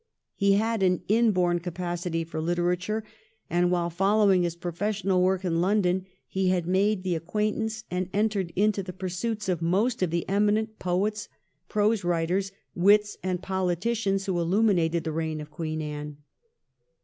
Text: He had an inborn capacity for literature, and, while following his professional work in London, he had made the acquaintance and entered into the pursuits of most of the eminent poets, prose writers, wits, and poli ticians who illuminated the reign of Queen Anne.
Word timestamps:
He 0.33 0.53
had 0.53 0.81
an 0.81 1.03
inborn 1.07 1.59
capacity 1.59 2.23
for 2.23 2.41
literature, 2.41 3.03
and, 3.51 3.69
while 3.69 3.91
following 3.91 4.41
his 4.41 4.55
professional 4.55 5.21
work 5.21 5.45
in 5.45 5.61
London, 5.61 6.07
he 6.27 6.49
had 6.49 6.65
made 6.65 7.03
the 7.03 7.13
acquaintance 7.13 7.83
and 7.91 8.09
entered 8.11 8.51
into 8.55 8.81
the 8.81 8.93
pursuits 8.93 9.47
of 9.47 9.61
most 9.61 10.01
of 10.01 10.09
the 10.09 10.27
eminent 10.27 10.79
poets, 10.79 11.29
prose 11.69 12.03
writers, 12.03 12.51
wits, 12.73 13.15
and 13.21 13.43
poli 13.43 13.75
ticians 13.75 14.25
who 14.25 14.39
illuminated 14.39 15.03
the 15.03 15.11
reign 15.11 15.39
of 15.39 15.51
Queen 15.51 15.83
Anne. 15.83 16.17